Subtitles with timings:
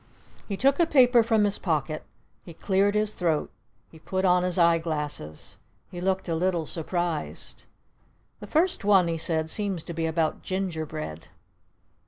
[0.47, 2.01] He took a paper from his pocket.
[2.43, 3.51] He cleared his throat.
[3.91, 5.57] He put on his eye glasses.
[5.91, 7.65] He looked a little surprised.
[8.39, 11.27] "The first one," he said, "seems to be about 'Ginger bread'!"